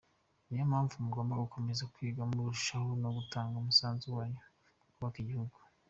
[0.47, 4.39] Niyo mpamvu mugomba gukomeza kwiga murushaho no gutanga umusanzu wanyu
[4.81, 5.55] mu kubaka igihugu.